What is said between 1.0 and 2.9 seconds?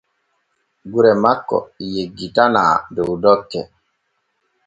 makko yeggitanaa